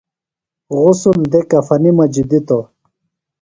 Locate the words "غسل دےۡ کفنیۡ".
0.79-1.95